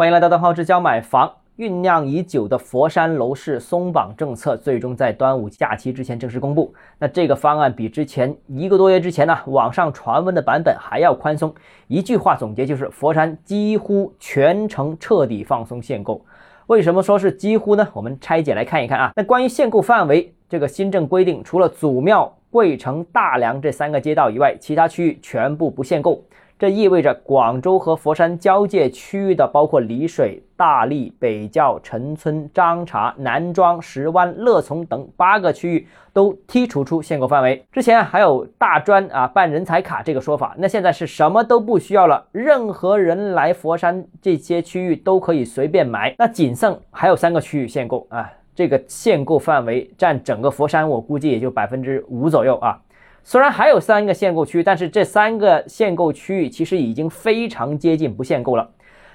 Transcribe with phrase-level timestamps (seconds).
[0.00, 1.30] 欢迎来到邓浩之教买房。
[1.58, 6.74] 酝酿已久的佛山楼市松绑政策，最终在端午假期之前正式公布。
[6.98, 11.54] 那这个方案比之前一个多月之前呢，网上传闻的版本还要宽松。
[11.86, 16.24] 一句话总结就是，佛山几乎全程彻底放松限购。
[16.68, 17.86] 为什么说是几乎呢？
[17.92, 19.12] 我们拆解来看一看啊。
[19.14, 26.24] 那关于限购范围，这个新政规定，除了祖庙、桂城、大良这三个街道以外，其他区域全部不限购。
[26.60, 37.64] 这意味着广州和佛山交界区域的，包括丽水、大荔、北滘、陈村、张槎、南庄、石湾、乐从等八个区域都剔除出限购范围。
[37.72, 46.14] 之前还有大专啊办人才卡这个说法，那现在是什么都不需要了，任何人来佛山这些区域都可以随便买。
[46.18, 52.78] 那仅剩还有三个区域限购啊，这个限购范围占整个佛山，我估计也就百分之五左右啊。
[53.22, 58.70] 虽然还有三个限购区，但是这三个限购区域其实已经非常接近不限购了。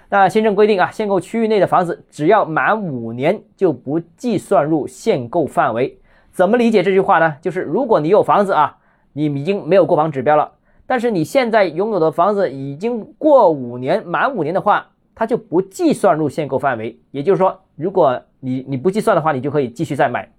[0.10, 6.00] 那新政规定啊，限购区域内的房子只要满五年就不计算入限购范围。
[6.32, 7.36] 怎么理解这句话呢？
[7.42, 8.78] 就是如果你有房子啊，
[9.14, 10.52] 你已经没有购房指标了，
[10.86, 17.00] 但是你现在拥有的房子已经过五年，满五年的话，它就不计算入限购范围。
[17.12, 20.30] 也就是说，如果你你不计算的话，你就可以继续再买。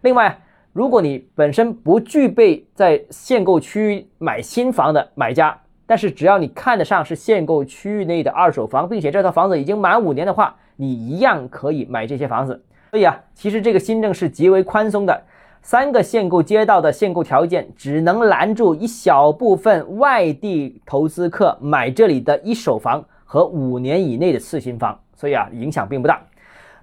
[0.00, 0.40] 另外，
[0.72, 12.64] 如果你本身不具备在限购区域买新房的买家，但是只要你看得上是限购区域内的二手房，并且这套房子已经满五年的话，你一样可以买这些房子。
[12.90, 15.22] 所以啊，其实这个新政是极为宽松的，
[15.60, 26.18] 三个限购街道的限购条件只能拦住一小部分外地投资客买这里的一手房和五年以内的次新房，所以啊，影响并不大。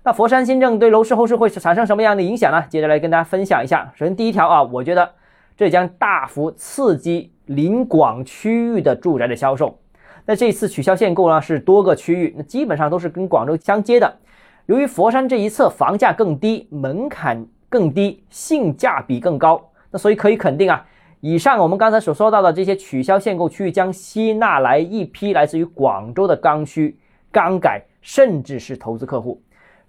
[0.10, 2.66] 那佛山新政对楼市后市会产生什么样的影响呢？
[2.68, 3.94] 接着来跟大家分享一下。
[3.94, 5.08] 首先第一条啊，我觉得
[5.56, 9.78] 这将大幅刺激临广区域的住宅的销售。
[10.26, 14.12] 那这次取消限购呢，是多个区域，那基本上都是跟广州相接的。
[14.66, 20.84] 由于佛山这一侧房价更低，门槛更低，性价比更高，那所以可以肯定啊，
[21.20, 26.98] 以上我们刚才所说到的这些取消限购区域将吸纳来一批来自于广州的刚需、
[27.32, 29.40] 刚改，甚至是投资客户。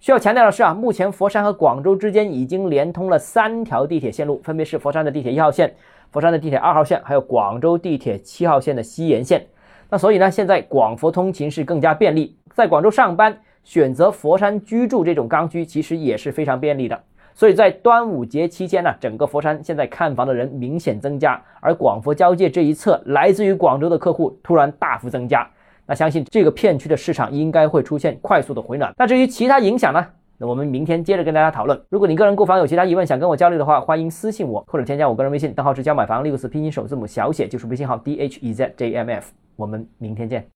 [0.01, 5.71] 需要强调的是啊，目前佛山和广州之间已经连通了三条地铁线路，分别是佛山的地铁一号线、
[6.09, 9.45] 佛山的地铁二号线，还有广州地铁七号线的西延线。
[9.91, 16.99] 那所以呢，现在广佛通勤是更加便利，在广州上班选择佛山居住这种刚需，其实也是非常便利的。
[17.35, 25.47] 所以在端午节期间呢，整个佛山现在看房的人明显增加，而广佛交界这一侧来自于广州的客户突然大幅增加。
[25.85, 28.93] 那相信这个片区的市场应该会出现快速的回暖。
[28.97, 30.05] 那至于其他影响呢？
[30.37, 31.79] 那我们明天接着跟大家讨论。
[31.89, 39.31] 如果你个人购房有其他疑问，想跟我交流的话，欢迎私信我或者添加我个人微信，账号是教买房六个字拼音首字母小写，就是微信号 d h e z j m f。
[39.55, 40.47] 我们明天见。